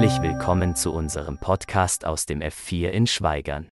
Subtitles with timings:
[0.00, 3.68] Herzlich willkommen zu unserem Podcast aus dem F4 in Schweigern.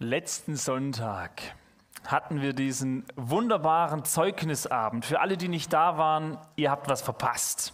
[0.00, 1.42] Letzten Sonntag
[2.04, 5.04] hatten wir diesen wunderbaren Zeugnisabend.
[5.04, 7.72] Für alle, die nicht da waren, ihr habt was verpasst.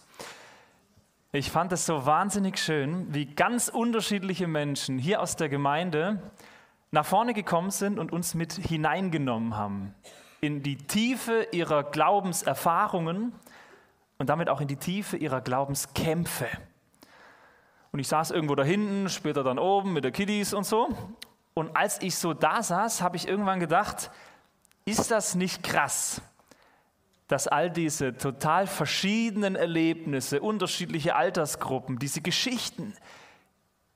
[1.32, 6.20] Ich fand es so wahnsinnig schön, wie ganz unterschiedliche Menschen hier aus der Gemeinde
[6.90, 9.94] nach vorne gekommen sind und uns mit hineingenommen haben
[10.42, 13.32] in die Tiefe ihrer Glaubenserfahrungen
[14.18, 16.46] und damit auch in die Tiefe ihrer Glaubenskämpfe.
[17.92, 20.88] Und ich saß irgendwo da hinten, später dann oben mit der Kiddies und so.
[21.54, 24.10] Und als ich so da saß, habe ich irgendwann gedacht,
[24.84, 26.22] ist das nicht krass,
[27.26, 32.94] dass all diese total verschiedenen Erlebnisse, unterschiedliche Altersgruppen, diese Geschichten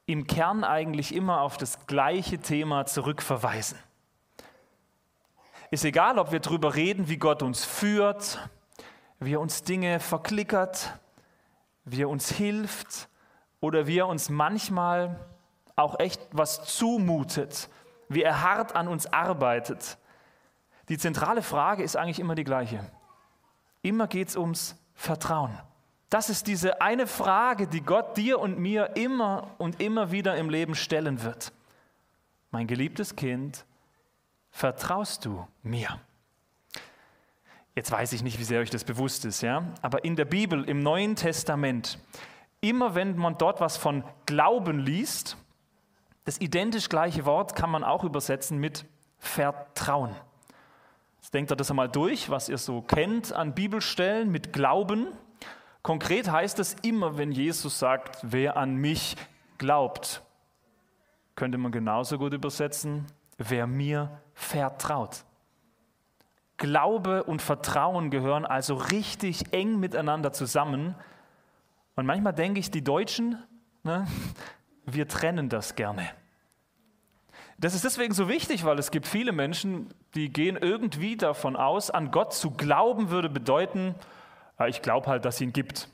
[0.07, 3.79] im Kern eigentlich immer auf das gleiche Thema zurückverweisen.
[5.71, 8.39] Ist egal, ob wir darüber reden, wie Gott uns führt,
[9.19, 10.99] wie er uns Dinge verklickert,
[11.85, 13.09] wie er uns hilft
[13.65, 15.19] oder wie er uns manchmal
[15.75, 17.71] auch echt was zumutet,
[18.11, 19.97] wie er hart an uns arbeitet.
[20.91, 22.85] Die zentrale Frage ist eigentlich immer die gleiche.
[23.81, 25.59] Immer geht es ums Vertrauen.
[26.11, 30.51] Das ist diese eine Frage, die Gott dir und mir immer und immer wieder im
[30.51, 31.51] Leben stellen wird.
[32.51, 33.65] Mein geliebtes Kind,
[34.51, 35.99] vertraust du mir?
[37.75, 39.65] Jetzt weiß ich nicht, wie sehr euch das bewusst ist, ja?
[39.81, 41.99] aber in der Bibel, im Neuen Testament,
[42.65, 45.37] immer wenn man dort was von Glauben liest,
[46.25, 48.87] das identisch gleiche Wort kann man auch übersetzen mit
[49.19, 50.15] Vertrauen.
[51.21, 55.07] Jetzt denkt ihr das einmal durch, was ihr so kennt an Bibelstellen mit Glauben.
[55.83, 59.17] Konkret heißt es immer, wenn Jesus sagt, wer an mich
[59.59, 60.23] glaubt,
[61.37, 65.25] könnte man genauso gut übersetzen, wer mir vertraut.
[66.57, 70.95] Glaube und Vertrauen gehören also richtig eng miteinander zusammen.
[71.97, 73.43] Und manchmal denke ich, die Deutschen,
[73.83, 74.07] ne,
[74.85, 76.11] wir trennen das gerne.
[77.59, 81.91] Das ist deswegen so wichtig, weil es gibt viele Menschen, die gehen irgendwie davon aus,
[81.91, 83.95] an Gott zu glauben würde bedeuten,
[84.67, 85.89] ich glaube halt, dass es ihn gibt.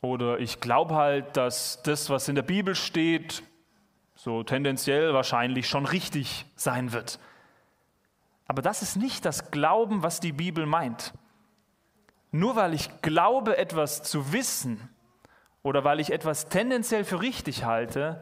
[0.00, 3.42] Oder ich glaube halt, dass das, was in der Bibel steht,
[4.14, 7.18] so tendenziell wahrscheinlich schon richtig sein wird.
[8.46, 11.14] Aber das ist nicht das Glauben, was die Bibel meint.
[12.34, 14.88] Nur weil ich glaube, etwas zu wissen
[15.62, 18.20] oder weil ich etwas tendenziell für richtig halte,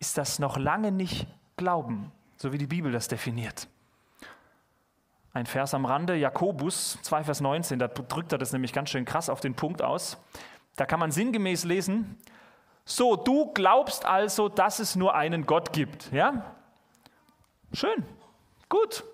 [0.00, 3.68] ist das noch lange nicht Glauben, so wie die Bibel das definiert.
[5.32, 9.04] Ein Vers am Rande, Jakobus 2, Vers 19, da drückt er das nämlich ganz schön
[9.04, 10.18] krass auf den Punkt aus.
[10.74, 12.18] Da kann man sinngemäß lesen,
[12.84, 16.10] so, du glaubst also, dass es nur einen Gott gibt.
[16.10, 16.52] Ja?
[17.72, 18.04] Schön,
[18.68, 19.04] gut,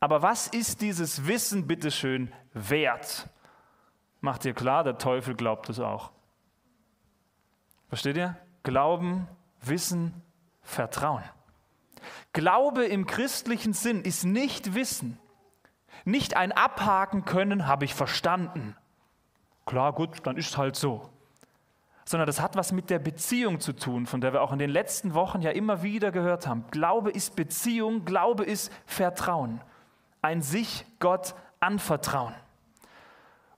[0.00, 3.28] aber was ist dieses Wissen, bitteschön, wert?
[4.20, 6.10] Macht dir klar, der Teufel glaubt es auch.
[7.88, 8.36] Versteht ihr?
[8.62, 9.28] Glauben,
[9.62, 10.22] Wissen,
[10.62, 11.22] Vertrauen.
[12.32, 15.18] Glaube im christlichen Sinn ist nicht Wissen,
[16.04, 18.76] nicht ein Abhaken können, habe ich verstanden.
[19.64, 21.08] Klar, gut, dann ist es halt so.
[22.04, 24.70] Sondern das hat was mit der Beziehung zu tun, von der wir auch in den
[24.70, 26.64] letzten Wochen ja immer wieder gehört haben.
[26.70, 29.60] Glaube ist Beziehung, Glaube ist Vertrauen
[30.26, 32.34] ein sich Gott anvertrauen.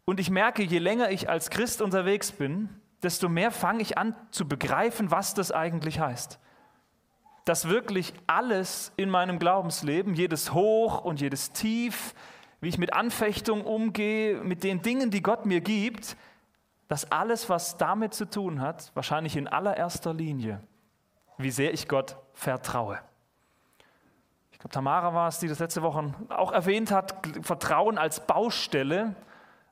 [0.04, 2.68] Und ich merke, je länger ich als Christ unterwegs bin,
[3.02, 6.38] desto mehr fange ich an zu begreifen, was das eigentlich heißt.
[7.46, 12.14] Dass wirklich alles in meinem Glaubensleben, jedes Hoch und jedes Tief,
[12.60, 16.16] wie ich mit Anfechtung umgehe, mit den Dingen, die Gott mir gibt,
[16.88, 20.60] dass alles, was damit zu tun hat, wahrscheinlich in allererster Linie,
[21.38, 22.98] wie sehr ich Gott vertraue.
[24.58, 29.14] Ich glaube, Tamara war es, die das letzte Woche auch erwähnt hat, Vertrauen als Baustelle.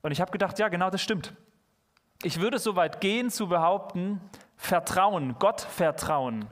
[0.01, 1.35] Und ich habe gedacht, ja, genau das stimmt.
[2.23, 4.21] Ich würde so weit gehen zu behaupten,
[4.57, 6.45] Vertrauen, Gott vertrauen,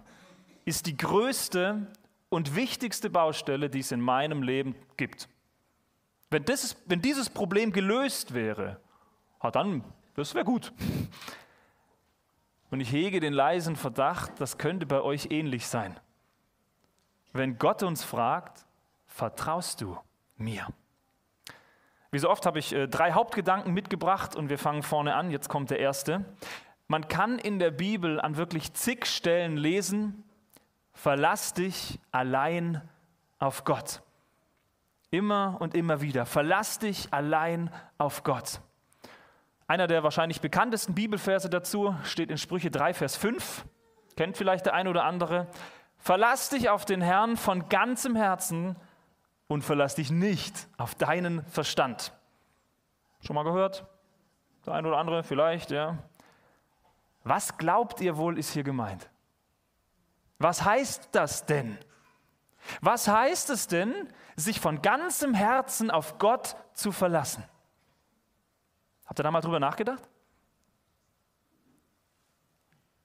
[0.64, 1.86] ist die größte
[2.28, 5.28] und wichtigste Baustelle, die es in meinem Leben gibt.
[6.28, 8.80] Wenn, das, wenn dieses Problem gelöst wäre,
[9.52, 9.84] dann,
[10.16, 10.72] das wäre gut.
[12.72, 16.00] Und ich hege den leisen Verdacht, das könnte bei euch ähnlich sein
[17.34, 18.64] wenn Gott uns fragt,
[19.06, 19.98] vertraust du
[20.36, 20.66] mir?
[22.10, 25.30] Wie so oft habe ich äh, drei Hauptgedanken mitgebracht und wir fangen vorne an.
[25.30, 26.24] Jetzt kommt der erste.
[26.86, 30.22] Man kann in der Bibel an wirklich zig Stellen lesen,
[30.92, 32.88] verlass dich allein
[33.40, 34.02] auf Gott.
[35.10, 36.26] Immer und immer wieder.
[36.26, 38.60] Verlass dich allein auf Gott.
[39.66, 43.64] Einer der wahrscheinlich bekanntesten Bibelverse dazu steht in Sprüche 3, Vers 5.
[44.16, 45.48] Kennt vielleicht der eine oder andere.
[46.04, 48.76] Verlass dich auf den Herrn von ganzem Herzen
[49.46, 52.12] und verlass dich nicht auf deinen Verstand.
[53.22, 53.86] Schon mal gehört?
[54.66, 55.96] Der eine oder andere vielleicht, ja.
[57.22, 59.08] Was glaubt ihr wohl ist hier gemeint?
[60.38, 61.78] Was heißt das denn?
[62.82, 63.94] Was heißt es denn,
[64.36, 67.44] sich von ganzem Herzen auf Gott zu verlassen?
[69.06, 70.02] Habt ihr da mal drüber nachgedacht?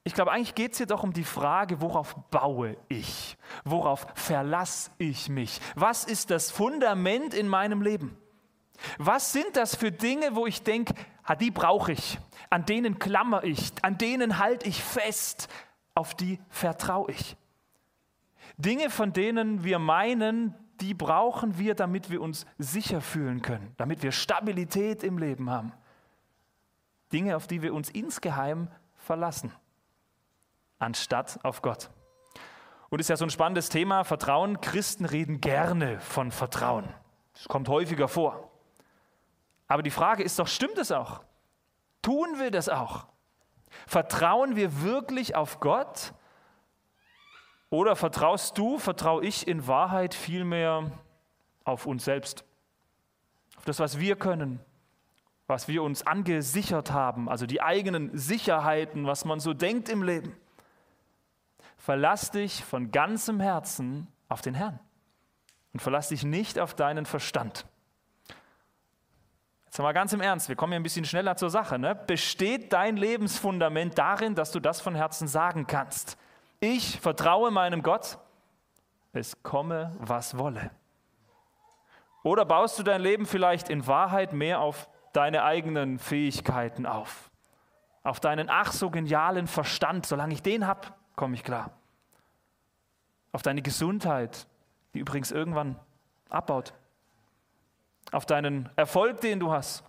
[0.02, 3.36] Ich glaube, eigentlich geht es hier doch um die Frage, worauf baue ich?
[3.64, 5.60] Worauf verlasse ich mich?
[5.74, 8.16] Was ist das Fundament in meinem Leben?
[8.98, 10.94] Was sind das für Dinge, wo ich denke,
[11.38, 12.18] die brauche ich,
[12.48, 15.48] an denen klammer ich, an denen halte ich fest,
[15.94, 17.36] auf die vertraue ich?
[18.56, 24.02] Dinge, von denen wir meinen, die brauchen wir, damit wir uns sicher fühlen können, damit
[24.02, 25.72] wir Stabilität im Leben haben.
[27.12, 29.52] Dinge, auf die wir uns insgeheim verlassen,
[30.80, 31.90] anstatt auf Gott.
[32.88, 34.60] Und ist ja so ein spannendes Thema, Vertrauen.
[34.60, 36.92] Christen reden gerne von Vertrauen.
[37.34, 38.50] Das kommt häufiger vor.
[39.68, 41.20] Aber die Frage ist doch, stimmt es auch?
[42.02, 43.06] Tun wir das auch?
[43.86, 46.12] Vertrauen wir wirklich auf Gott?
[47.68, 50.90] Oder vertraust du, vertraue ich in Wahrheit vielmehr
[51.62, 52.44] auf uns selbst?
[53.56, 54.58] Auf das, was wir können,
[55.46, 60.34] was wir uns angesichert haben, also die eigenen Sicherheiten, was man so denkt im Leben.
[61.80, 64.78] Verlass dich von ganzem Herzen auf den Herrn
[65.72, 67.64] und verlass dich nicht auf deinen Verstand.
[69.64, 71.78] Jetzt mal ganz im Ernst, wir kommen hier ein bisschen schneller zur Sache.
[71.78, 71.94] Ne?
[71.94, 76.18] Besteht dein Lebensfundament darin, dass du das von Herzen sagen kannst?
[76.60, 78.18] Ich vertraue meinem Gott,
[79.14, 80.70] es komme, was wolle.
[82.22, 87.30] Oder baust du dein Leben vielleicht in Wahrheit mehr auf deine eigenen Fähigkeiten auf.
[88.02, 90.04] Auf deinen ach so genialen Verstand.
[90.04, 91.70] Solange ich den habe, komme ich klar.
[93.32, 94.46] Auf deine Gesundheit,
[94.94, 95.78] die übrigens irgendwann
[96.28, 96.74] abbaut.
[98.12, 99.84] Auf deinen Erfolg, den du hast.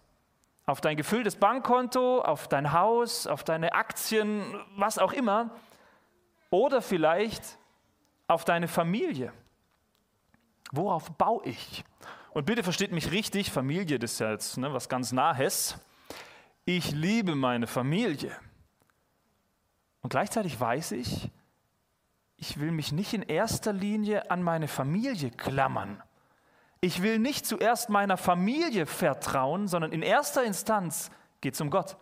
[0.65, 4.43] Auf dein gefülltes Bankkonto, auf dein Haus, auf deine Aktien,
[4.75, 5.49] was auch immer.
[6.49, 7.57] Oder vielleicht
[8.27, 9.33] auf deine Familie.
[10.71, 11.83] Worauf baue ich?
[12.33, 15.77] Und bitte versteht mich richtig, Familie, das ist ja jetzt ne, was ganz Nahes.
[16.63, 18.31] Ich liebe meine Familie.
[20.01, 21.29] Und gleichzeitig weiß ich,
[22.37, 26.01] ich will mich nicht in erster Linie an meine Familie klammern.
[26.81, 31.97] Ich will nicht zuerst meiner Familie vertrauen, sondern in erster Instanz geht es um Gott.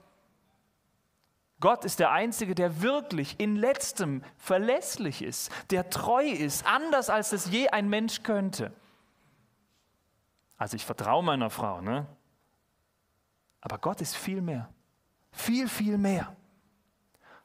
[1.59, 7.33] Gott ist der Einzige, der wirklich in letztem verlässlich ist, der treu ist, anders als
[7.33, 8.71] es je ein Mensch könnte.
[10.57, 12.07] Also ich vertraue meiner Frau, ne?
[13.59, 14.69] Aber Gott ist viel mehr.
[15.31, 16.33] Viel, viel mehr.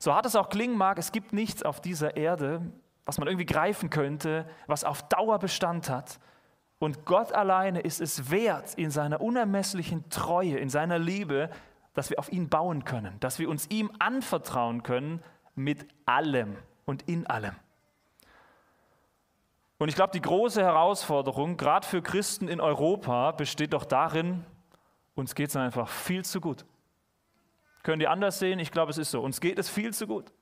[0.04, 2.60] So hart es auch klingen mag, es gibt nichts auf dieser Erde,
[3.06, 6.20] was man irgendwie greifen könnte, was auf Dauer Bestand hat.
[6.78, 11.48] Und Gott alleine ist es wert, in seiner unermesslichen Treue, in seiner Liebe,
[11.94, 15.22] dass wir auf ihn bauen können, dass wir uns ihm anvertrauen können
[15.54, 17.54] mit allem und in allem.
[19.78, 24.44] Und ich glaube, die große Herausforderung, gerade für Christen in Europa, besteht doch darin,
[25.14, 26.66] uns geht es einfach viel zu gut.
[27.84, 28.58] Können die anders sehen?
[28.58, 29.20] Ich glaube, es ist so.
[29.20, 30.32] Uns geht es viel zu gut.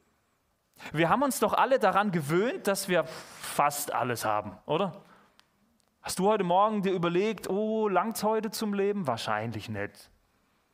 [0.92, 5.02] Wir haben uns doch alle daran gewöhnt, dass wir fast alles haben, oder?
[6.00, 9.06] Hast du heute Morgen dir überlegt, oh, langt's heute zum Leben?
[9.06, 10.10] Wahrscheinlich nicht.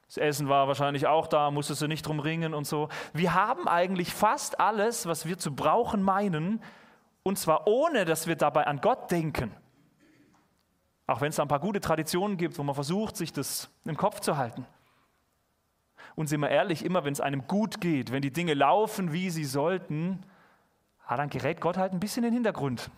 [0.06, 2.88] Das Essen war wahrscheinlich auch da, musstest du nicht drum ringen und so.
[3.12, 6.62] Wir haben eigentlich fast alles, was wir zu brauchen meinen,
[7.22, 9.54] und zwar ohne, dass wir dabei an Gott denken.
[11.06, 13.96] Auch wenn es da ein paar gute Traditionen gibt, wo man versucht, sich das im
[13.96, 14.66] Kopf zu halten.
[16.18, 19.30] Und sind wir ehrlich, immer wenn es einem gut geht, wenn die Dinge laufen, wie
[19.30, 20.24] sie sollten,
[21.06, 22.90] ah, dann gerät Gott halt ein bisschen in den Hintergrund.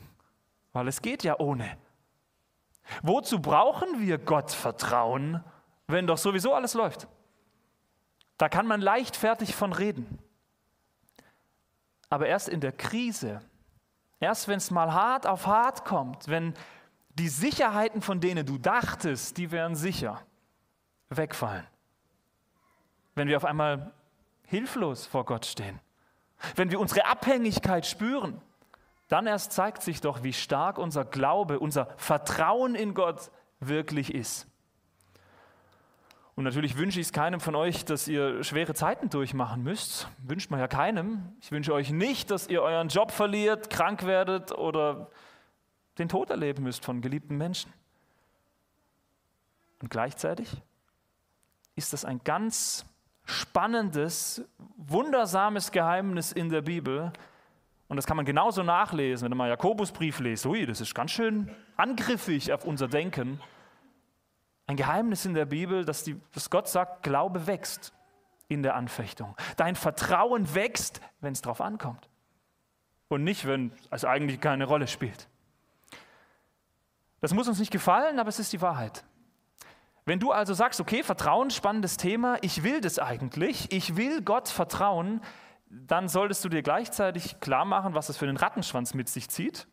[0.73, 1.77] Weil es geht ja ohne.
[3.03, 5.45] Wozu brauchen wir Gott vertrauen,
[5.87, 7.09] wenn doch sowieso alles läuft?
[8.39, 10.19] Da kann man leichtfertig von reden.
[12.09, 13.43] Aber erst in der Krise,
[14.21, 16.53] Erst wenn es mal hart auf hart kommt, wenn
[17.15, 20.21] die Sicherheiten, von denen du dachtest, die wären sicher,
[21.09, 21.67] wegfallen.
[23.21, 23.93] Wenn wir auf einmal
[24.47, 25.79] hilflos vor Gott stehen.
[26.57, 28.41] Wenn wir unsere Abhängigkeit spüren,
[29.09, 34.47] dann erst zeigt sich doch, wie stark unser Glaube, unser Vertrauen in Gott wirklich ist.
[36.35, 40.09] Und natürlich wünsche ich es keinem von euch, dass ihr schwere Zeiten durchmachen müsst.
[40.23, 41.31] Wünscht man ja keinem.
[41.43, 45.11] Ich wünsche euch nicht, dass ihr euren Job verliert, krank werdet oder
[45.99, 47.71] den Tod erleben müsst von geliebten Menschen.
[49.83, 50.63] Und gleichzeitig
[51.77, 52.87] ist das ein ganz
[53.31, 54.45] spannendes,
[54.77, 57.13] wundersames Geheimnis in der Bibel.
[57.89, 60.47] Und das kann man genauso nachlesen, wenn man Jakobusbrief liest.
[60.47, 63.41] Ui, das ist ganz schön angriffig auf unser Denken.
[64.67, 67.93] Ein Geheimnis in der Bibel, dass, die, dass Gott sagt, Glaube wächst.
[68.49, 69.37] in der Anfechtung.
[69.57, 72.09] Dein Vertrauen wächst, wenn es drauf ankommt.
[73.09, 75.29] Und nicht, wenn es eigentlich keine Rolle spielt.
[77.21, 79.05] Das muss uns nicht gefallen, aber es ist die Wahrheit.
[80.05, 84.49] Wenn du also sagst, okay, Vertrauen, spannendes Thema, ich will das eigentlich, ich will Gott
[84.49, 85.21] vertrauen,
[85.69, 89.69] dann solltest du dir gleichzeitig klar machen, was es für einen Rattenschwanz mit sich zieht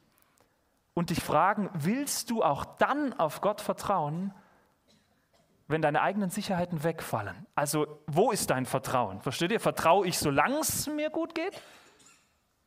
[0.93, 4.33] und dich fragen, willst du auch dann auf Gott vertrauen,
[5.67, 7.45] wenn deine eigenen Sicherheiten wegfallen?
[7.55, 9.21] Also, wo ist dein Vertrauen?
[9.21, 9.59] Versteht ihr?
[9.59, 11.61] Vertraue ich, solange es mir gut geht?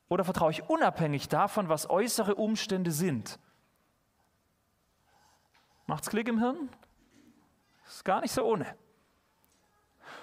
[0.09, 3.39] Oder vertraue ich unabhängig davon, was äußere Umstände sind?
[5.87, 6.69] Macht's Klick im Hirn?
[7.91, 8.67] Ist gar nicht so ohne.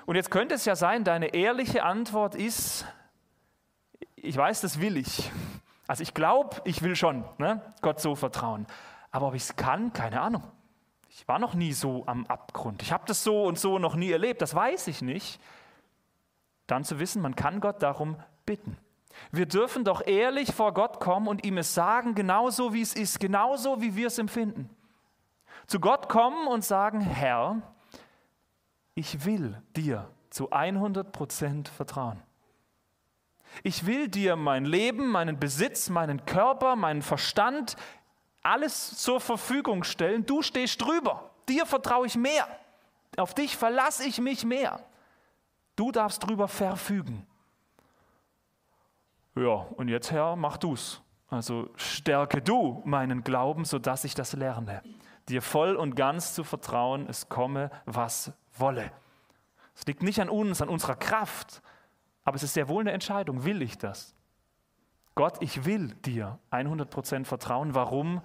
[0.05, 2.85] Und jetzt könnte es ja sein, deine ehrliche Antwort ist,
[4.15, 5.29] ich weiß, das will ich.
[5.85, 8.67] Also ich glaube, ich will schon ne, Gott so vertrauen.
[9.11, 10.43] Aber ob ich es kann, keine Ahnung.
[11.09, 12.81] Ich war noch nie so am Abgrund.
[12.81, 14.41] Ich habe das so und so noch nie erlebt.
[14.41, 15.41] Das weiß ich nicht.
[16.67, 18.77] Dann zu wissen, man kann Gott darum bitten.
[19.31, 23.19] Wir dürfen doch ehrlich vor Gott kommen und ihm es sagen, genauso wie es ist,
[23.19, 24.69] genauso wie wir es empfinden.
[25.67, 27.61] Zu Gott kommen und sagen, Herr,
[28.95, 32.21] ich will dir zu 100 Prozent vertrauen.
[33.63, 37.75] Ich will dir mein Leben, meinen Besitz, meinen Körper, meinen Verstand,
[38.43, 40.25] alles zur Verfügung stellen.
[40.25, 41.31] Du stehst drüber.
[41.49, 42.47] Dir vertraue ich mehr.
[43.17, 44.79] Auf dich verlasse ich mich mehr.
[45.75, 47.25] Du darfst drüber verfügen.
[49.35, 51.01] Ja, und jetzt, Herr, mach du's.
[51.29, 54.81] Also stärke du meinen Glauben, sodass ich das lerne.
[55.29, 58.91] Dir voll und ganz zu vertrauen, es komme, was wolle.
[59.75, 61.61] Es liegt nicht an uns, an unserer Kraft,
[62.23, 63.43] aber es ist sehr wohl eine Entscheidung.
[63.43, 64.15] Will ich das?
[65.15, 67.73] Gott, ich will dir 100% vertrauen.
[67.73, 68.21] Warum?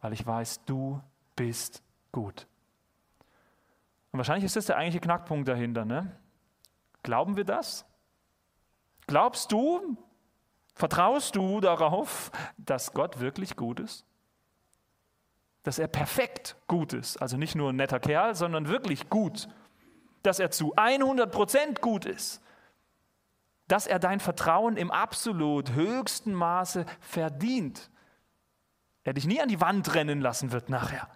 [0.00, 1.00] Weil ich weiß, du
[1.36, 2.46] bist gut.
[4.12, 5.84] Und wahrscheinlich ist das der eigentliche Knackpunkt dahinter.
[5.84, 6.14] Ne?
[7.02, 7.86] Glauben wir das?
[9.06, 9.96] Glaubst du,
[10.74, 14.04] vertraust du darauf, dass Gott wirklich gut ist?
[15.68, 17.18] Dass er perfekt gut ist.
[17.18, 19.48] Also nicht nur ein netter Kerl, sondern wirklich gut.
[20.22, 22.42] Dass er zu 100% gut ist
[23.68, 27.90] dass er dein Vertrauen im absolut höchsten Maße verdient.
[29.04, 31.08] Er dich nie an die Wand rennen lassen wird nachher.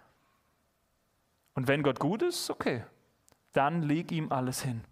[1.55, 2.85] Und wenn Gott gut ist, okay,
[3.53, 4.85] dann leg ihm alles hin.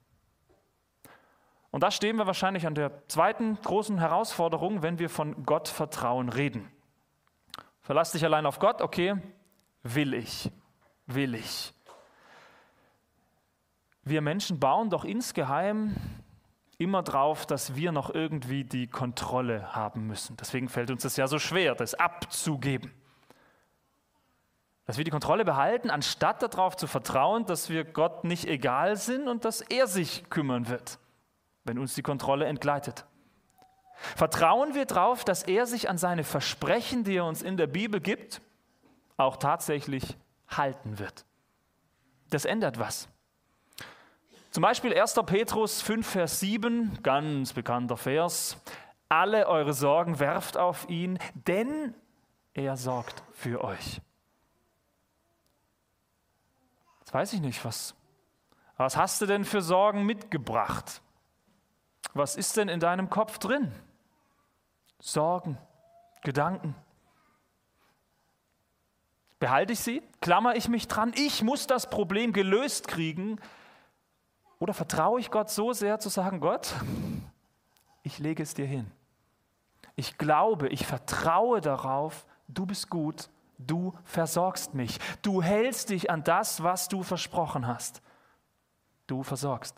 [1.71, 6.71] Und da stehen wir wahrscheinlich an der zweiten großen Herausforderung, wenn wir von Gottvertrauen reden.
[7.83, 9.17] Verlass dich allein auf Gott, okay,
[9.83, 10.51] will ich,
[11.07, 11.73] will ich.
[14.03, 15.97] Wir Menschen bauen doch insgeheim
[16.79, 20.37] immer drauf, dass wir noch irgendwie die Kontrolle haben müssen.
[20.39, 22.91] Deswegen fällt uns das ja so schwer, das abzugeben.
[24.87, 29.29] Dass wir die Kontrolle behalten, anstatt darauf zu vertrauen, dass wir Gott nicht egal sind
[29.29, 30.99] und dass er sich kümmern wird,
[31.65, 33.05] wenn uns die Kontrolle entgleitet.
[34.17, 38.01] Vertrauen wir darauf, dass er sich an seine Versprechen, die er uns in der Bibel
[38.01, 38.41] gibt,
[39.21, 40.17] auch tatsächlich
[40.49, 41.25] halten wird.
[42.31, 43.09] Das ändert was.
[44.51, 45.15] Zum Beispiel 1.
[45.27, 48.57] Petrus 5, Vers 7, ganz bekannter Vers.
[49.09, 51.95] Alle eure Sorgen werft auf ihn, denn
[52.55, 54.01] er sorgt für euch.
[57.01, 57.95] Jetzt weiß ich nicht, was,
[58.77, 61.03] was hast du denn für Sorgen mitgebracht?
[62.15, 63.73] Was ist denn in deinem Kopf drin?
[64.99, 65.59] Sorgen,
[66.23, 66.75] Gedanken.
[69.41, 70.03] Behalte ich sie?
[70.21, 71.13] Klammer ich mich dran?
[71.17, 73.41] Ich muss das Problem gelöst kriegen,
[74.61, 76.75] oder vertraue ich Gott so sehr zu sagen, Gott,
[78.03, 78.93] ich lege es dir hin.
[79.97, 84.99] Ich glaube, ich vertraue darauf, du bist gut, du versorgst mich.
[85.23, 88.03] Du hältst dich an das, was du versprochen hast.
[89.07, 89.75] Du versorgst.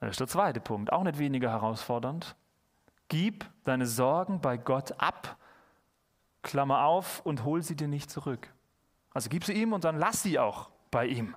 [0.00, 2.36] Das ist der zweite Punkt, auch nicht weniger herausfordernd.
[3.08, 5.38] Gib deine Sorgen bei Gott ab,
[6.44, 8.52] Klammer auf, und hol sie dir nicht zurück.
[9.12, 11.36] Also gib sie ihm und dann lass sie auch bei ihm.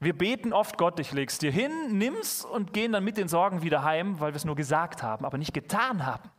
[0.00, 3.62] Wir beten oft Gott, ich leg's dir hin, nimm's und gehen dann mit den Sorgen
[3.62, 6.30] wieder heim, weil wir es nur gesagt haben, aber nicht getan haben.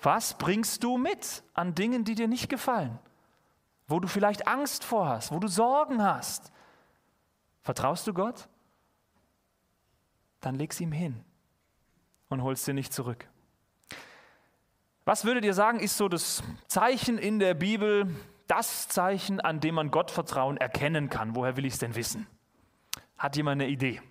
[0.00, 2.98] Was bringst du mit an Dingen, die dir nicht gefallen?
[3.88, 6.52] Wo du vielleicht Angst vor hast, wo du Sorgen hast?
[7.62, 8.48] Vertraust du Gott?
[10.40, 11.24] Dann leg's ihm hin
[12.28, 13.28] und holst dir nicht zurück.
[15.06, 18.12] Was würdet ihr sagen, ist so das Zeichen in der Bibel,
[18.48, 21.36] das Zeichen, an dem man Gottvertrauen erkennen kann.
[21.36, 22.26] Woher will ich es denn wissen?
[23.16, 24.02] Hat jemand eine Idee?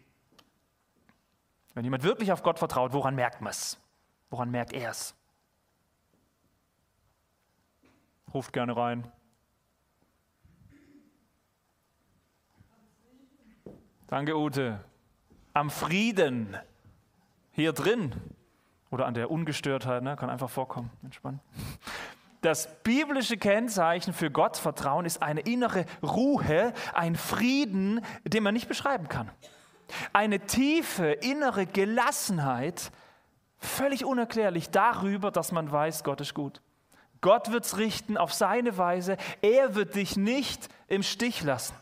[1.74, 3.78] Wenn jemand wirklich auf Gott vertraut, woran merkt man es?
[4.30, 5.14] Woran merkt er es?
[8.34, 9.12] Ruft gerne rein.
[14.08, 14.80] Danke, Ute.
[15.52, 16.58] Am Frieden
[17.52, 18.35] hier drin
[18.96, 20.16] oder an der Ungestörtheit, ne?
[20.16, 21.42] kann einfach vorkommen, entspannt.
[22.40, 29.10] Das biblische Kennzeichen für Gottvertrauen ist eine innere Ruhe, ein Frieden, den man nicht beschreiben
[29.10, 29.30] kann.
[30.14, 32.90] Eine tiefe innere Gelassenheit,
[33.58, 36.62] völlig unerklärlich darüber, dass man weiß, Gott ist gut.
[37.20, 39.18] Gott wird es richten auf seine Weise.
[39.42, 41.76] Er wird dich nicht im Stich lassen.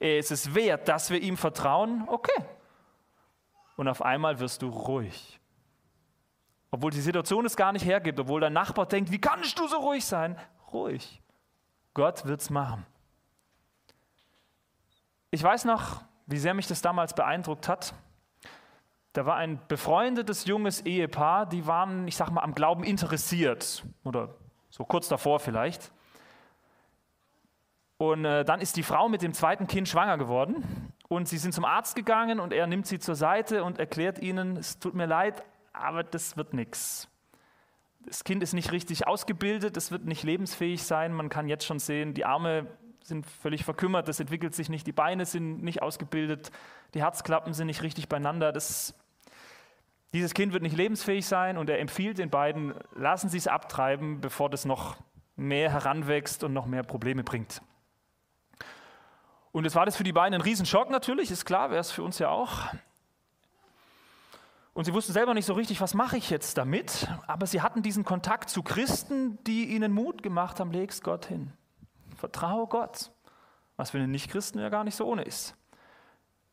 [0.00, 2.04] Er ist es wert, dass wir ihm vertrauen.
[2.08, 2.44] Okay.
[3.76, 5.38] Und auf einmal wirst du ruhig.
[6.72, 9.76] Obwohl die Situation es gar nicht hergibt, obwohl dein Nachbar denkt, wie kannst du so
[9.76, 10.38] ruhig sein?
[10.72, 11.22] Ruhig.
[11.92, 12.86] Gott wird es machen.
[15.30, 17.92] Ich weiß noch, wie sehr mich das damals beeindruckt hat.
[19.12, 24.34] Da war ein befreundetes junges Ehepaar, die waren, ich sag mal, am Glauben interessiert oder
[24.70, 25.92] so kurz davor vielleicht.
[27.98, 30.64] Und äh, dann ist die Frau mit dem zweiten Kind schwanger geworden
[31.08, 34.56] und sie sind zum Arzt gegangen und er nimmt sie zur Seite und erklärt ihnen,
[34.56, 37.08] es tut mir leid, aber das wird nichts.
[38.04, 41.12] Das Kind ist nicht richtig ausgebildet, es wird nicht lebensfähig sein.
[41.12, 42.66] Man kann jetzt schon sehen, die Arme
[43.04, 46.50] sind völlig verkümmert, das entwickelt sich nicht, die Beine sind nicht ausgebildet,
[46.94, 48.52] die Herzklappen sind nicht richtig beieinander.
[48.52, 48.94] Das,
[50.12, 54.20] dieses Kind wird nicht lebensfähig sein und er empfiehlt den beiden, lassen Sie es abtreiben,
[54.20, 54.96] bevor das noch
[55.36, 57.62] mehr heranwächst und noch mehr Probleme bringt.
[59.52, 62.02] Und jetzt war das für die beiden ein Riesenschock natürlich, ist klar, wäre es für
[62.02, 62.68] uns ja auch.
[64.74, 67.06] Und sie wussten selber nicht so richtig, was mache ich jetzt damit.
[67.26, 71.52] Aber sie hatten diesen Kontakt zu Christen, die ihnen Mut gemacht haben, leg's Gott hin.
[72.16, 73.10] Vertraue Gott.
[73.76, 75.54] Was für einen Nichtchristen ja gar nicht so ohne ist.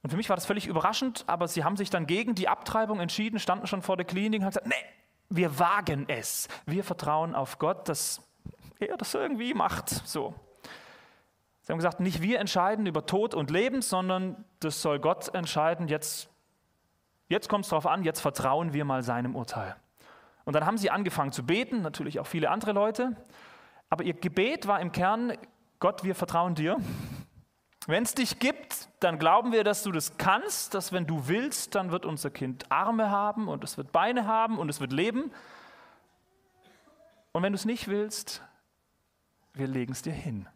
[0.01, 2.99] Und für mich war das völlig überraschend, aber sie haben sich dann gegen die Abtreibung
[2.99, 4.75] entschieden, standen schon vor der Klinik und haben gesagt, nee,
[5.29, 6.47] wir wagen es.
[6.65, 8.21] Wir vertrauen auf Gott, dass
[8.79, 9.89] er das irgendwie macht.
[9.89, 10.33] So.
[11.61, 15.87] Sie haben gesagt, nicht wir entscheiden über Tod und Leben, sondern das soll Gott entscheiden.
[15.87, 16.28] Jetzt
[17.29, 19.75] Jetzt kommt es darauf an, jetzt vertrauen wir mal seinem Urteil.
[20.45, 23.15] Und dann haben sie angefangen zu beten, natürlich auch viele andere Leute.
[23.89, 25.33] Aber ihr Gebet war im Kern,
[25.79, 26.77] Gott, wir vertrauen dir.
[27.85, 31.75] Wenn es dich gibt, dann glauben wir, dass du das kannst, dass wenn du willst,
[31.75, 35.31] dann wird unser Kind Arme haben und es wird Beine haben und es wird leben.
[37.31, 38.41] Und wenn du es nicht willst,
[39.53, 40.47] wir legen es dir hin.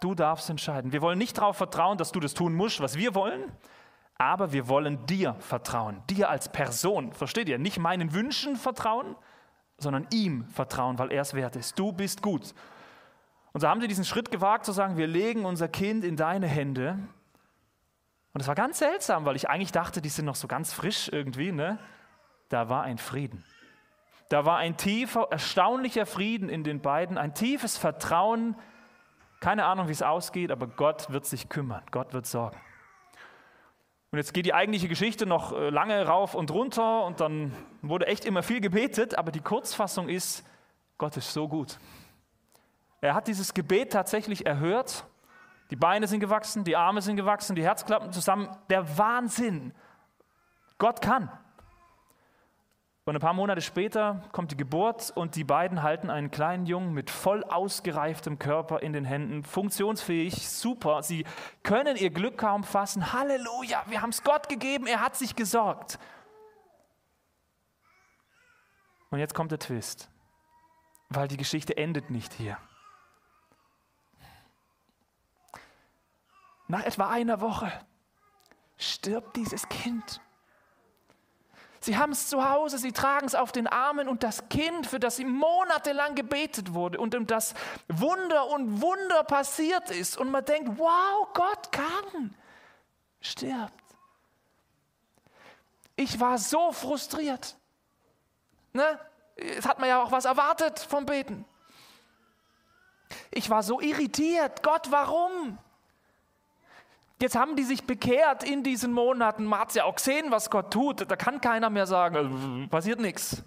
[0.00, 0.92] Du darfst entscheiden.
[0.92, 3.52] Wir wollen nicht darauf vertrauen, dass du das tun musst, was wir wollen,
[4.18, 7.58] aber wir wollen dir vertrauen, dir als Person, versteht ihr?
[7.58, 9.16] Nicht meinen Wünschen vertrauen,
[9.78, 11.78] sondern ihm vertrauen, weil er es wert ist.
[11.78, 12.54] Du bist gut.
[13.52, 16.46] Und so haben sie diesen Schritt gewagt zu sagen, wir legen unser Kind in deine
[16.46, 16.98] Hände.
[18.32, 21.08] Und es war ganz seltsam, weil ich eigentlich dachte, die sind noch so ganz frisch
[21.08, 21.52] irgendwie.
[21.52, 21.78] Ne?
[22.48, 23.44] Da war ein Frieden.
[24.30, 28.56] Da war ein tiefer, erstaunlicher Frieden in den beiden, ein tiefes Vertrauen.
[29.40, 32.56] Keine Ahnung, wie es ausgeht, aber Gott wird sich kümmern, Gott wird sorgen.
[34.12, 38.06] Und jetzt geht die eigentliche Geschichte noch äh, lange rauf und runter und dann wurde
[38.06, 40.44] echt immer viel gebetet, aber die Kurzfassung ist,
[40.98, 41.78] Gott ist so gut.
[43.00, 45.06] Er hat dieses Gebet tatsächlich erhört.
[45.70, 48.54] Die Beine sind gewachsen, die Arme sind gewachsen, die Herzklappen zusammen.
[48.68, 49.72] Der Wahnsinn.
[50.76, 51.30] Gott kann.
[53.04, 56.92] Und ein paar Monate später kommt die Geburt und die beiden halten einen kleinen Jungen
[56.92, 61.02] mit voll ausgereiftem Körper in den Händen, funktionsfähig, super.
[61.02, 61.26] Sie
[61.64, 63.12] können ihr Glück kaum fassen.
[63.12, 65.98] Halleluja, wir haben es Gott gegeben, er hat sich gesorgt.
[69.10, 70.08] Und jetzt kommt der Twist,
[71.08, 72.56] weil die Geschichte endet nicht hier.
[76.68, 77.72] Nach etwa einer Woche
[78.78, 80.20] stirbt dieses Kind.
[81.82, 85.00] Sie haben es zu Hause, sie tragen es auf den Armen und das Kind, für
[85.00, 87.54] das sie monatelang gebetet wurde und um das
[87.88, 92.36] Wunder und Wunder passiert ist und man denkt, wow, Gott kann,
[93.20, 93.74] stirbt.
[95.96, 97.56] Ich war so frustriert.
[98.72, 99.00] Ne?
[99.36, 101.44] Jetzt hat man ja auch was erwartet vom Beten.
[103.32, 104.62] Ich war so irritiert.
[104.62, 105.58] Gott, warum?
[107.22, 109.44] Jetzt haben die sich bekehrt in diesen Monaten.
[109.44, 111.08] Man hat ja auch gesehen, was Gott tut.
[111.08, 113.44] Da kann keiner mehr sagen, äh, passiert nichts.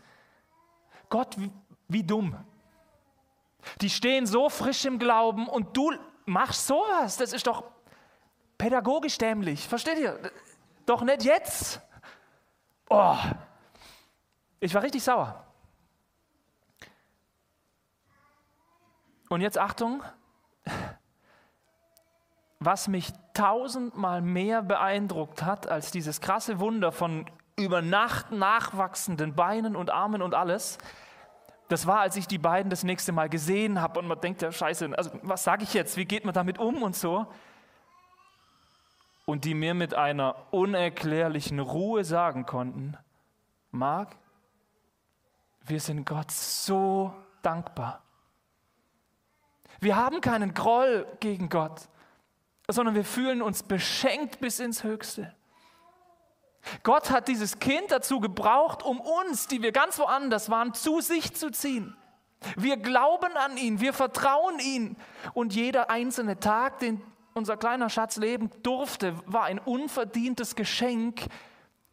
[1.09, 1.51] Gott, wie,
[1.89, 2.37] wie dumm.
[3.81, 5.91] Die stehen so frisch im Glauben und du
[6.25, 7.17] machst sowas.
[7.17, 7.65] Das ist doch
[8.57, 9.67] pädagogisch dämlich.
[9.67, 10.21] Versteht ihr?
[10.85, 11.81] Doch nicht jetzt.
[12.89, 13.17] Oh,
[14.61, 15.45] ich war richtig sauer.
[19.27, 20.01] Und jetzt Achtung,
[22.59, 27.25] was mich tausendmal mehr beeindruckt hat als dieses krasse Wunder von
[27.57, 30.77] über Nacht nachwachsenden Beinen und Armen und alles,
[31.67, 34.51] das war, als ich die beiden das nächste Mal gesehen habe und man denkt, ja
[34.51, 37.27] scheiße, also was sage ich jetzt, wie geht man damit um und so.
[39.25, 42.95] und die mir mit einer unerklärlichen Ruhe sagen konnten,
[43.71, 44.15] Marc,
[45.61, 48.01] wir sind Gott so dankbar.
[49.79, 51.89] Wir haben keinen Groll gegen Gott,
[52.69, 55.33] sondern wir fühlen uns beschenkt bis ins Höchste.
[56.83, 61.35] Gott hat dieses Kind dazu gebraucht, um uns, die wir ganz woanders waren, zu sich
[61.35, 61.95] zu ziehen.
[62.55, 64.97] Wir glauben an ihn, wir vertrauen ihn.
[65.33, 67.01] Und jeder einzelne Tag, den
[67.33, 71.25] unser kleiner Schatz leben durfte, war ein unverdientes Geschenk.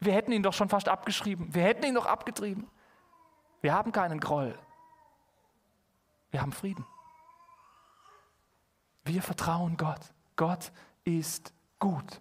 [0.01, 1.55] Wir hätten ihn doch schon fast abgeschrieben.
[1.55, 2.69] Wir hätten ihn doch abgetrieben.
[3.61, 4.59] Wir haben keinen Groll.
[6.31, 6.87] Wir haben Frieden.
[9.05, 10.01] Wir vertrauen Gott.
[10.43, 10.73] Gott
[11.05, 12.21] ist gut.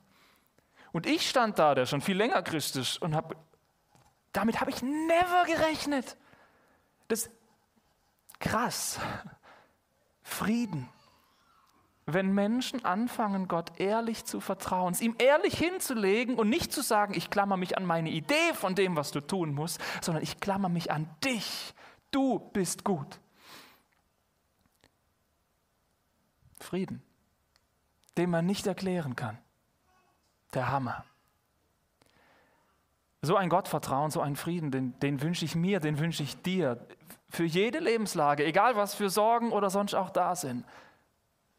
[0.91, 3.35] Und ich stand da, der schon viel länger Christ ist, und habe,
[4.31, 6.17] damit habe ich never gerechnet.
[7.07, 7.31] Das ist
[8.37, 8.99] krass.
[10.21, 10.87] Frieden.
[12.05, 17.15] Wenn Menschen anfangen, Gott ehrlich zu vertrauen, es ihm ehrlich hinzulegen und nicht zu sagen,
[17.15, 20.69] ich klammer mich an meine Idee von dem, was du tun musst, sondern ich klammer
[20.69, 21.73] mich an dich.
[22.11, 23.19] Du bist gut.
[26.59, 27.01] Frieden,
[28.17, 29.37] den man nicht erklären kann.
[30.53, 31.05] Der Hammer.
[33.21, 36.85] So ein Gottvertrauen, so ein Frieden, den, den wünsche ich mir, den wünsche ich dir.
[37.29, 40.65] Für jede Lebenslage, egal was für Sorgen oder sonst auch da sind.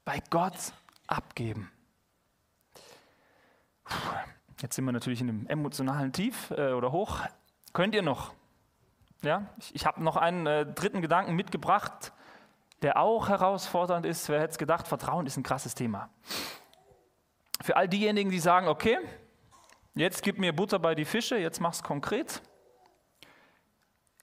[0.05, 0.73] Bei Gott
[1.07, 1.71] abgeben.
[4.61, 7.21] Jetzt sind wir natürlich in einem emotionalen Tief äh, oder Hoch.
[7.73, 8.33] Könnt ihr noch?
[9.23, 12.13] Ja, ich, ich habe noch einen äh, dritten Gedanken mitgebracht,
[12.83, 14.29] der auch herausfordernd ist.
[14.29, 16.11] Wer hätte es gedacht, Vertrauen ist ein krasses Thema.
[17.61, 18.99] Für all diejenigen, die sagen, okay,
[19.95, 22.43] jetzt gib mir Butter bei die Fische, jetzt mach's konkret.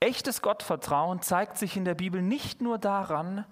[0.02, 3.46] Echtes Gottvertrauen zeigt sich in der Bibel nicht nur daran,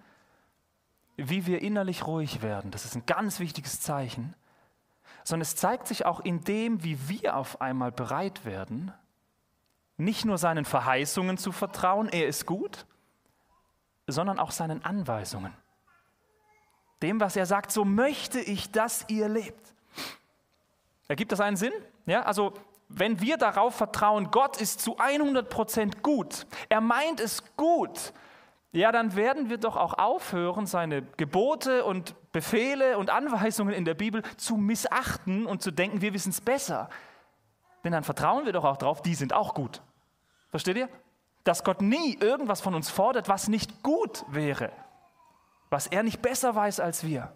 [1.17, 4.35] wie wir innerlich ruhig werden, das ist ein ganz wichtiges Zeichen,
[5.23, 8.93] sondern es zeigt sich auch in dem, wie wir auf einmal bereit werden,
[9.97, 12.85] nicht nur seinen Verheißungen zu vertrauen, er ist gut,
[14.07, 15.53] sondern auch seinen Anweisungen.
[17.01, 19.75] Dem, was er sagt, so möchte ich, dass ihr lebt.
[21.07, 21.73] Ergibt das einen Sinn?
[22.05, 22.53] Ja, also
[22.89, 28.13] wenn wir darauf vertrauen, Gott ist zu 100% gut, er meint es gut,
[28.71, 33.93] ja, dann werden wir doch auch aufhören, seine Gebote und Befehle und Anweisungen in der
[33.93, 36.89] Bibel zu missachten und zu denken, wir wissen es besser.
[37.83, 39.81] Denn dann vertrauen wir doch auch darauf, die sind auch gut.
[40.49, 40.89] Versteht ihr?
[41.47, 44.69] Dass Gott nie irgendwas von uns fordert, was nicht gut wäre,
[45.69, 47.31] was er nicht besser weiß als wir.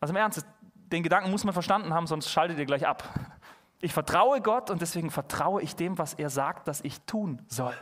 [0.00, 0.44] Also im Ernst,
[0.92, 3.02] den Gedanken muss man verstanden haben, sonst schaltet ihr gleich ab.
[3.80, 7.74] Ich vertraue Gott und deswegen vertraue ich dem, was er sagt, dass ich tun soll.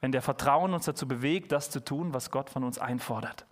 [0.00, 3.44] Wenn der Vertrauen uns dazu bewegt, das zu tun, was Gott von uns einfordert.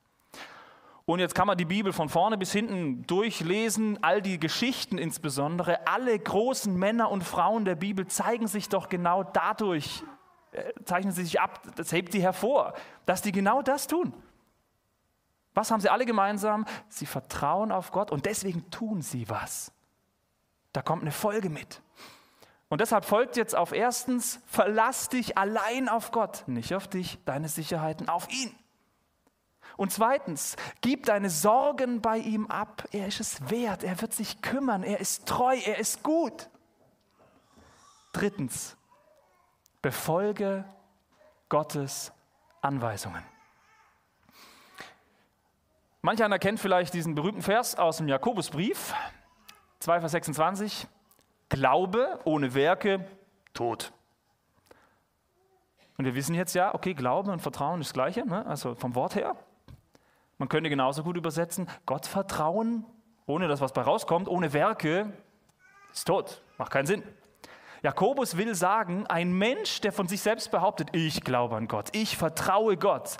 [1.05, 5.85] Und jetzt kann man die Bibel von vorne bis hinten durchlesen, all die Geschichten insbesondere.
[5.89, 10.05] Alle großen Männer und Frauen der Bibel zeigen sich doch genau dadurch,
[10.85, 12.75] zeichnen sie sich ab, das hebt die hervor,
[13.07, 14.12] dass die genau das tun.
[15.55, 16.67] Was haben sie alle gemeinsam?
[16.88, 19.73] Sie vertrauen auf Gott und deswegen tun sie was.
[20.73, 21.83] Da kommt eine Folge mit.
[22.69, 27.49] Und deshalb folgt jetzt auf erstens, verlass dich allein auf Gott, nicht auf dich, deine
[27.49, 28.55] Sicherheiten, auf ihn.
[29.77, 32.88] Und zweitens, gib deine Sorgen bei ihm ab.
[32.93, 36.49] Er ist es wert, er wird sich kümmern, er ist treu, er ist gut.
[38.12, 38.77] Drittens,
[39.83, 40.64] befolge
[41.49, 42.12] Gottes
[42.62, 43.23] Anweisungen.
[46.01, 48.95] Manch einer kennt vielleicht diesen berühmten Vers aus dem Jakobusbrief,
[49.81, 50.88] 2 Vers 26.
[51.49, 53.07] Glaube ohne Werke,
[53.53, 53.92] tot.
[55.99, 58.47] Und wir wissen jetzt ja, okay, Glaube und Vertrauen ist das Gleiche, ne?
[58.47, 59.37] also vom Wort her.
[60.38, 62.85] Man könnte genauso gut übersetzen, Gott vertrauen,
[63.27, 65.12] ohne dass was bei rauskommt, ohne Werke,
[65.92, 67.05] ist tot, macht keinen Sinn.
[67.83, 72.16] Jakobus will sagen, ein Mensch, der von sich selbst behauptet, ich glaube an Gott, ich
[72.16, 73.16] vertraue Gott,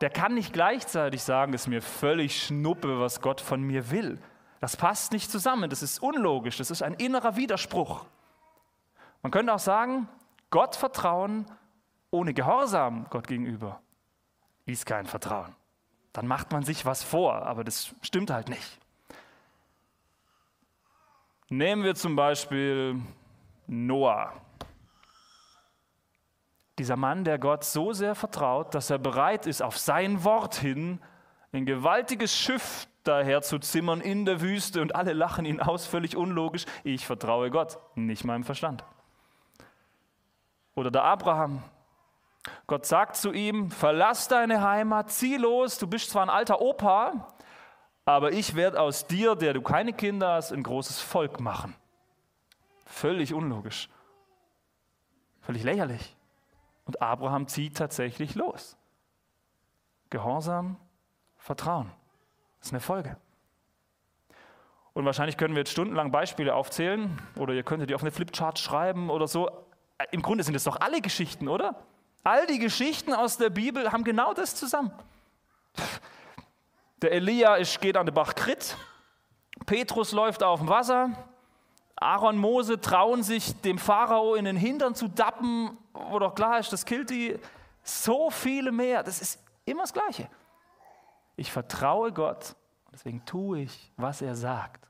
[0.00, 4.18] der kann nicht gleichzeitig sagen, es ist mir völlig schnuppe, was Gott von mir will.
[4.60, 8.04] Das passt nicht zusammen, das ist unlogisch, das ist ein innerer Widerspruch.
[9.22, 10.08] Man könnte auch sagen,
[10.50, 11.46] Gott vertrauen
[12.10, 13.80] ohne Gehorsam Gott gegenüber
[14.66, 15.54] ist kein Vertrauen.
[16.12, 18.78] Dann macht man sich was vor, aber das stimmt halt nicht.
[21.48, 23.00] Nehmen wir zum Beispiel
[23.70, 24.32] Noah.
[26.78, 31.00] Dieser Mann, der Gott so sehr vertraut, dass er bereit ist, auf sein Wort hin
[31.52, 36.16] ein gewaltiges Schiff daher zu zimmern in der Wüste und alle lachen ihn aus, völlig
[36.16, 36.64] unlogisch.
[36.82, 38.84] Ich vertraue Gott, nicht meinem Verstand.
[40.74, 41.62] Oder der Abraham.
[42.66, 47.28] Gott sagt zu ihm, verlass deine Heimat, zieh los, du bist zwar ein alter Opa,
[48.04, 51.76] aber ich werde aus dir, der du keine Kinder hast, ein großes Volk machen.
[52.90, 53.88] Völlig unlogisch.
[55.40, 56.16] Völlig lächerlich.
[56.84, 58.76] Und Abraham zieht tatsächlich los.
[60.10, 60.76] Gehorsam,
[61.36, 61.90] Vertrauen.
[62.58, 63.16] Das ist eine Folge.
[64.92, 68.58] Und wahrscheinlich können wir jetzt stundenlang Beispiele aufzählen oder ihr könntet die auf eine Flipchart
[68.58, 69.48] schreiben oder so.
[70.10, 71.76] Im Grunde sind es doch alle Geschichten, oder?
[72.24, 74.90] All die Geschichten aus der Bibel haben genau das zusammen.
[77.00, 78.76] Der Elia geht an den Bach Krit,
[79.64, 81.10] Petrus läuft auf dem Wasser,
[82.00, 86.72] Aaron Mose trauen sich dem Pharao in den Hintern zu dappen, wo doch klar ist,
[86.72, 87.38] das killt die.
[87.82, 90.28] So viele mehr, das ist immer das Gleiche.
[91.36, 92.56] Ich vertraue Gott,
[92.90, 94.88] deswegen tue ich, was er sagt.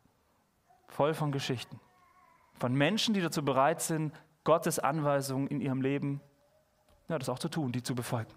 [0.86, 1.80] Voll von Geschichten.
[2.60, 6.20] Von Menschen, die dazu bereit sind, Gottes Anweisungen in ihrem Leben,
[7.08, 8.32] ja, das auch zu tun, die zu befolgen.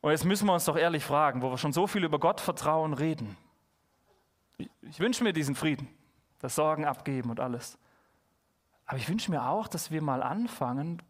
[0.00, 2.94] Und jetzt müssen wir uns doch ehrlich fragen, wo wir schon so viel über Gottvertrauen
[2.94, 3.36] reden.
[4.56, 5.88] Ich, ich wünsche mir diesen Frieden,
[6.40, 7.78] das Sorgen abgeben und alles.
[8.86, 11.02] Aber ich wünsche mir auch, dass wir mal anfangen,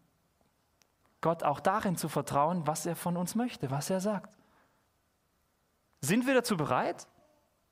[1.21, 4.37] Gott auch darin zu vertrauen, was er von uns möchte, was er sagt.
[6.01, 7.07] Sind wir dazu bereit?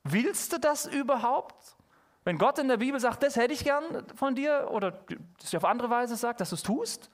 [0.04, 1.76] Willst du das überhaupt?
[2.24, 4.92] Wenn Gott in der Bibel sagt, das hätte ich gern von dir, oder
[5.40, 7.10] das auf andere Weise sagt, dass du es tust,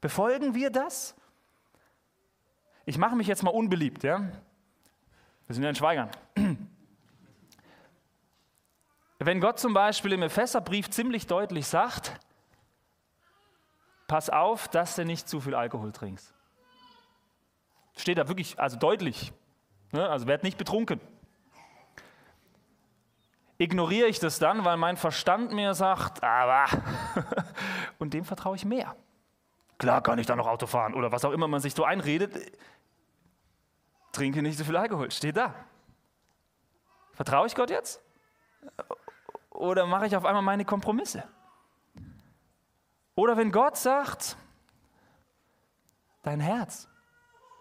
[0.00, 1.14] befolgen wir das?
[2.86, 4.20] Ich mache mich jetzt mal unbeliebt, ja?
[5.46, 6.10] Wir sind ja in Schweigern.
[9.24, 12.20] Wenn Gott zum Beispiel im Epheserbrief ziemlich deutlich sagt,
[14.06, 16.34] pass auf, dass du nicht zu viel Alkohol trinkst.
[17.96, 19.32] Steht da wirklich, also deutlich.
[19.92, 20.06] Ne?
[20.06, 21.00] Also werd nicht betrunken.
[23.56, 26.66] Ignoriere ich das dann, weil mein Verstand mir sagt, aber,
[27.98, 28.94] und dem vertraue ich mehr.
[29.78, 32.52] Klar kann ich da noch Auto fahren oder was auch immer man sich so einredet.
[34.12, 35.54] Trinke nicht so viel Alkohol, steht da.
[37.12, 38.02] Vertraue ich Gott jetzt?
[39.54, 41.22] Oder mache ich auf einmal meine Kompromisse?
[43.14, 44.36] Oder wenn Gott sagt,
[46.22, 46.88] dein Herz,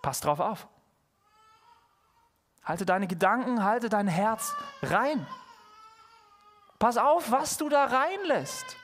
[0.02, 0.68] pass drauf auf.
[2.64, 5.26] Halte deine Gedanken, halte dein Herz rein.
[6.80, 8.76] Pass auf, was du da reinlässt.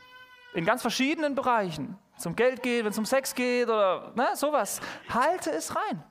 [0.54, 1.98] In ganz verschiedenen Bereichen.
[2.12, 4.82] Wenn es um Geld geht, wenn es um Sex geht oder ne, sowas.
[5.10, 6.04] Halte es rein.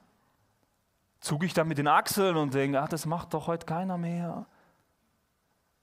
[1.21, 4.47] Zug ich dann mit den Achseln und denke, ach, das macht doch heute keiner mehr.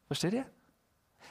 [0.08, 0.46] Versteht ihr?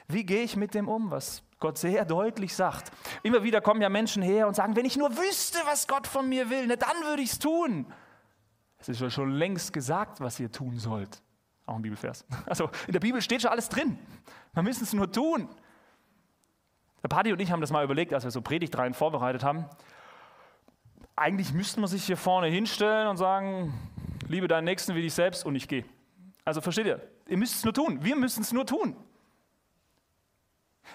[0.09, 2.92] Wie gehe ich mit dem um, was Gott sehr deutlich sagt?
[3.22, 6.28] Immer wieder kommen ja Menschen her und sagen, wenn ich nur wüsste, was Gott von
[6.28, 7.87] mir will, ne, dann würde ich es tun.
[8.78, 11.22] Es ist ja schon längst gesagt, was ihr tun sollt.
[11.66, 12.26] Auch ein Bibelvers.
[12.46, 13.98] Also in der Bibel steht schon alles drin.
[14.52, 15.48] Wir müssen es nur tun.
[17.02, 19.66] Der Paddy und ich haben das mal überlegt, als wir so Predigtreihen vorbereitet haben.
[21.16, 23.72] Eigentlich müsste man sich hier vorne hinstellen und sagen,
[24.28, 25.85] liebe deinen Nächsten wie dich selbst und ich gehe.
[26.44, 27.00] Also versteht ihr?
[27.26, 28.02] Ihr müsst es nur tun.
[28.02, 28.96] Wir müssen es nur tun.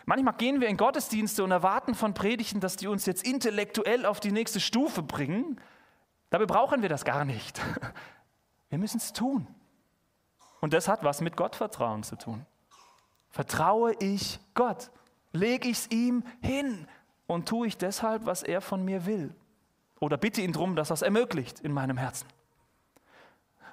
[0.06, 4.20] Manchmal gehen wir in Gottesdienste und erwarten von Predigten, dass die uns jetzt intellektuell auf
[4.20, 5.60] die nächste Stufe bringen.
[6.30, 7.62] Dabei brauchen wir das gar nicht.
[8.70, 9.48] Wir müssen es tun.
[10.62, 12.46] Und das hat was mit Gottvertrauen zu tun.
[13.32, 14.92] Vertraue ich Gott?
[15.32, 16.88] Lege ich es ihm hin
[17.26, 19.34] und tue ich deshalb, was er von mir will?
[20.00, 22.28] Oder bitte ihn darum, dass er es ermöglicht in meinem Herzen?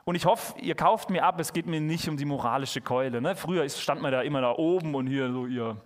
[0.05, 3.21] Und ich hoffe, ihr kauft mir ab, es geht mir nicht um die moralische Keule.
[3.21, 3.35] Ne?
[3.35, 5.77] Früher stand man da immer da oben und hier so ihr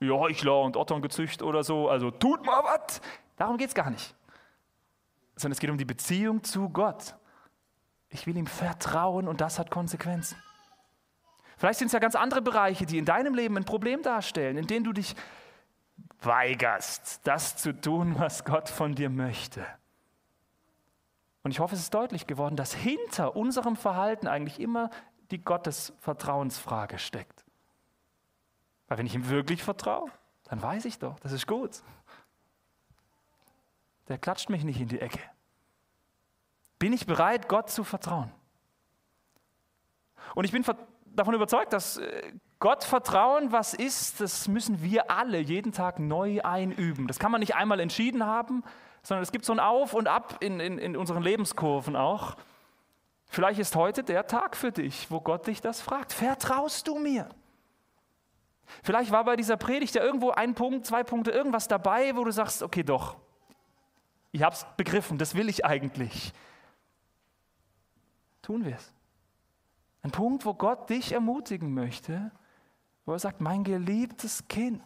[0.00, 3.00] ihr Heuchler und Otterngezücht oder so, also tut mal was.
[3.36, 4.14] Darum geht es gar nicht.
[5.36, 7.16] Sondern es geht um die Beziehung zu Gott.
[8.08, 10.36] Ich will ihm vertrauen und das hat Konsequenzen.
[11.58, 14.66] Vielleicht sind es ja ganz andere Bereiche, die in deinem Leben ein Problem darstellen, in
[14.66, 15.16] denen du dich
[16.20, 19.64] weigerst, das zu tun, was Gott von dir möchte.
[21.42, 24.90] Und ich hoffe, es ist deutlich geworden, dass hinter unserem Verhalten eigentlich immer
[25.30, 27.35] die Gottesvertrauensfrage steckt.
[28.88, 30.10] Weil wenn ich ihm wirklich vertraue,
[30.44, 31.82] dann weiß ich doch, das ist gut.
[34.08, 35.18] Der klatscht mich nicht in die Ecke.
[36.78, 38.30] Bin ich bereit, Gott zu vertrauen?
[40.34, 40.64] Und ich bin
[41.06, 46.40] davon überzeugt, dass äh, Gott vertrauen, was ist, das müssen wir alle jeden Tag neu
[46.42, 47.06] einüben.
[47.06, 48.62] Das kann man nicht einmal entschieden haben,
[49.02, 52.36] sondern es gibt so ein Auf und Ab in, in, in unseren Lebenskurven auch.
[53.26, 56.12] Vielleicht ist heute der Tag für dich, wo Gott dich das fragt.
[56.12, 57.28] Vertraust du mir?
[58.82, 62.30] Vielleicht war bei dieser Predigt ja irgendwo ein Punkt, zwei Punkte, irgendwas dabei, wo du
[62.30, 63.16] sagst, okay, doch,
[64.32, 66.32] ich habe es begriffen, das will ich eigentlich.
[68.42, 68.92] Tun wir es.
[70.02, 72.30] Ein Punkt, wo Gott dich ermutigen möchte,
[73.04, 74.82] wo er sagt, mein geliebtes Kind,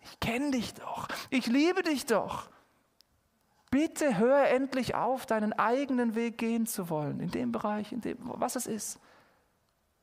[0.00, 2.48] ich kenne dich doch, ich liebe dich doch.
[3.70, 8.18] Bitte hör endlich auf, deinen eigenen Weg gehen zu wollen, in dem Bereich, in dem,
[8.20, 9.00] was es ist.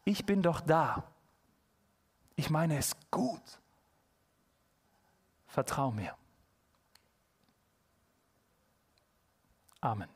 [0.04, 1.06] ich bin doch da.
[2.36, 3.60] Ich meine es gut.
[5.48, 6.16] Vertrau mir.
[9.82, 10.10] Amen.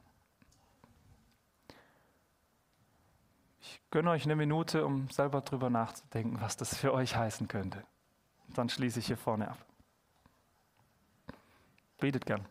[3.59, 7.83] Ich gönne euch eine Minute, um selber drüber nachzudenken, was das für euch heißen könnte.
[8.49, 9.65] Dann schließe ich hier vorne ab.
[11.97, 12.45] Betet gern.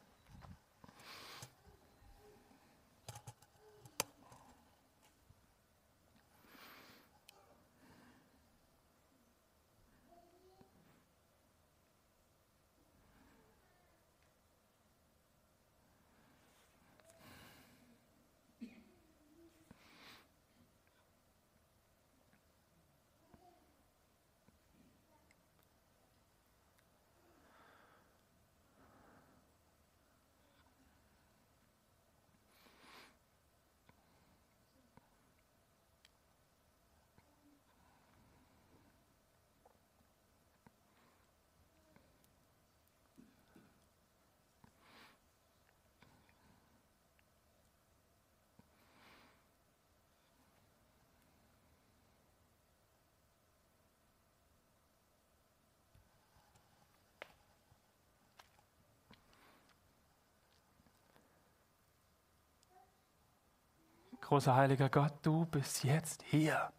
[64.35, 66.73] Großer heiliger Gott, du bist jetzt hier.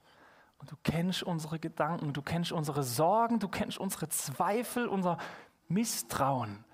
[0.57, 5.17] Und du kennst unsere Gedanken, du kennst unsere Sorgen, du kennst unsere Zweifel, unser
[5.69, 6.65] Misstrauen.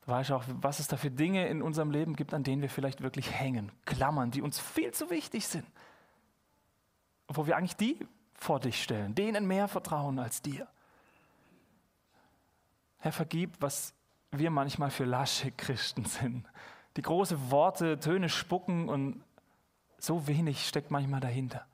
[0.00, 2.70] Du weißt auch, was es da für Dinge in unserem Leben gibt, an denen wir
[2.70, 5.70] vielleicht wirklich hängen, klammern, die uns viel zu wichtig sind.
[7.28, 10.66] Wo wir eigentlich die vor dich stellen, denen mehr vertrauen als dir.
[12.96, 13.94] Herr, vergib, was
[14.32, 16.48] wir manchmal für lasche Christen sind,
[16.96, 19.22] die große Worte, Töne spucken und
[19.98, 21.66] so wenig steckt manchmal dahinter.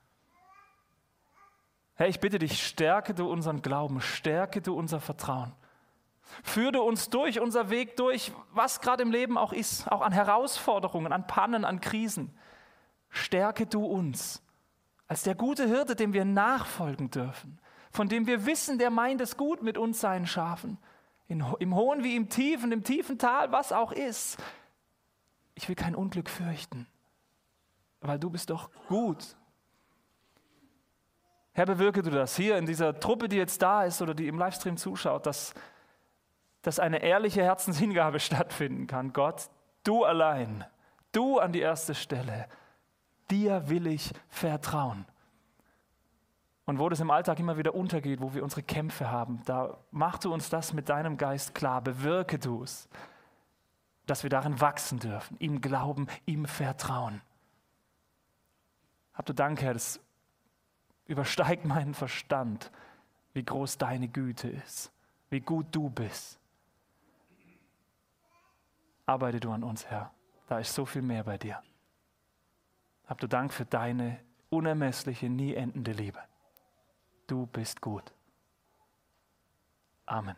[1.95, 5.53] Herr, ich bitte dich, stärke du unseren Glauben, stärke du unser Vertrauen.
[6.43, 11.13] Führe uns durch unser Weg durch, was gerade im Leben auch ist, auch an Herausforderungen,
[11.13, 12.37] an Pannen, an Krisen.
[13.11, 14.43] Stärke du uns
[15.07, 17.61] als der gute Hirte, dem wir nachfolgen dürfen,
[17.91, 20.79] von dem wir wissen, der meint es gut mit uns, seinen Schafen.
[21.29, 24.43] In, Im hohen wie im tiefen, im tiefen Tal, was auch ist.
[25.55, 26.89] Ich will kein Unglück fürchten
[28.09, 29.37] weil du bist doch gut.
[31.53, 34.38] Herr, bewirke du das hier in dieser Truppe, die jetzt da ist oder die im
[34.38, 35.55] Livestream zuschaut, dass,
[36.62, 39.12] dass eine ehrliche Herzenshingabe stattfinden kann.
[39.12, 39.49] Gott,
[39.85, 40.64] du allein,
[41.12, 42.49] du an die erste Stelle,
[43.31, 45.07] dir will ich vertrauen.
[46.67, 50.19] Und wo das im Alltag immer wieder untergeht, wo wir unsere Kämpfe haben, da mach
[50.19, 52.88] du uns das mit deinem Geist klar, bewirke du es,
[54.07, 57.21] dass wir darin wachsen dürfen, ihm glauben, ihm vertrauen.
[59.14, 60.00] Habt du Dank, Herr, das
[61.07, 62.70] übersteigt meinen Verstand,
[63.33, 64.92] wie groß deine Güte ist,
[65.31, 66.38] wie gut du bist.
[69.07, 70.12] Arbeite du an uns, Herr.
[70.46, 71.62] Da ist so viel mehr bei dir.
[73.07, 76.20] Habt du Dank für deine unermessliche, nie endende Liebe.
[77.27, 78.12] Du bist gut.
[80.07, 80.37] Amen.